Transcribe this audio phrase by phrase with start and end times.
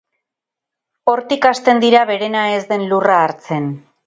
[1.13, 3.71] Hortik hasten dira berena ez den lurra hartzen.